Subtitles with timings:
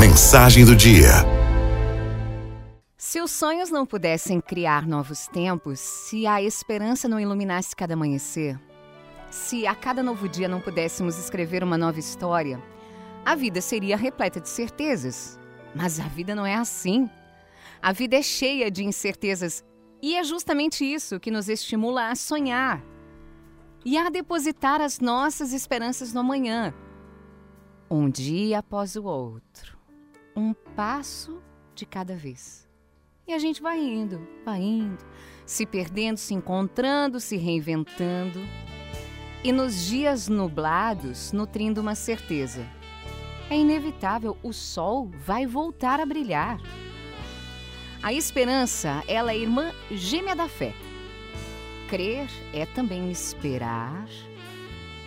[0.00, 1.10] Mensagem do dia.
[2.96, 8.58] Se os sonhos não pudessem criar novos tempos, se a esperança não iluminasse cada amanhecer,
[9.30, 12.58] se a cada novo dia não pudéssemos escrever uma nova história,
[13.26, 15.38] a vida seria repleta de certezas.
[15.74, 17.06] Mas a vida não é assim.
[17.82, 19.62] A vida é cheia de incertezas
[20.00, 22.82] e é justamente isso que nos estimula a sonhar
[23.84, 26.72] e a depositar as nossas esperanças no amanhã,
[27.90, 29.79] um dia após o outro,
[30.40, 31.42] um passo
[31.74, 32.66] de cada vez.
[33.28, 35.04] E a gente vai indo, vai indo,
[35.44, 38.40] se perdendo, se encontrando, se reinventando.
[39.44, 42.66] E nos dias nublados, nutrindo uma certeza.
[43.50, 46.58] É inevitável, o sol vai voltar a brilhar.
[48.02, 50.72] A esperança, ela é irmã gêmea da fé.
[51.88, 54.06] Crer é também esperar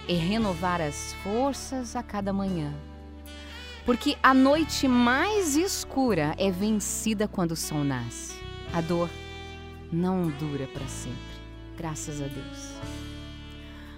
[0.08, 2.74] e renovar as forças a cada manhã.
[3.86, 8.34] Porque a noite mais escura é vencida quando o sol nasce.
[8.72, 9.10] A dor
[9.92, 11.18] não dura para sempre,
[11.78, 12.74] graças a Deus.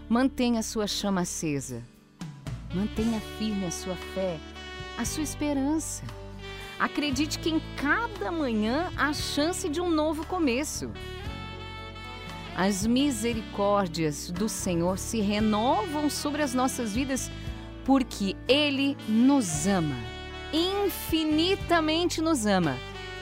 [0.10, 1.84] Mantenha a sua chama acesa.
[2.74, 4.40] Mantenha firme a sua fé,
[4.98, 6.04] a sua esperança.
[6.80, 10.92] Acredite que em cada manhã há chance de um novo começo.
[12.58, 17.30] As misericórdias do Senhor se renovam sobre as nossas vidas
[17.86, 19.96] porque Ele nos ama,
[20.52, 22.76] infinitamente nos ama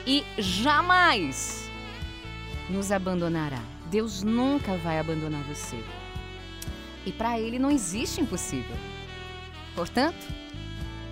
[0.06, 1.70] e jamais
[2.68, 3.60] nos abandonará.
[3.90, 5.78] Deus nunca vai abandonar você.
[7.06, 8.76] E para Ele não existe impossível.
[9.76, 10.26] Portanto,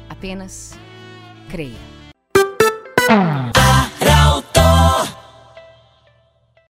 [0.08, 0.78] apenas
[1.48, 1.78] creia.